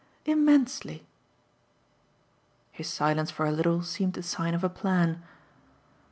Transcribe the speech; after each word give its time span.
"Immensely." 0.25 1.05
His 2.71 2.87
silence 2.87 3.29
for 3.29 3.45
a 3.45 3.51
little 3.51 3.83
seemed 3.83 4.13
the 4.13 4.23
sign 4.23 4.55
of 4.55 4.63
a 4.63 4.67
plan. 4.69 5.21